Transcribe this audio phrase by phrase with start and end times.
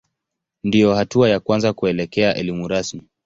[0.63, 3.09] Ndiyo hatua ya kwanza kuelekea elimu rasmi.